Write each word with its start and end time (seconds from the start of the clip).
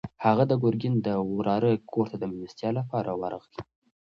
هغه 0.25 0.43
د 0.47 0.53
ګرګین 0.63 0.95
د 1.07 1.09
وراره 1.35 1.69
کور 1.91 2.05
ته 2.11 2.17
د 2.19 2.23
مېلمستیا 2.29 2.69
لپاره 2.79 3.11
ورغی. 3.21 3.55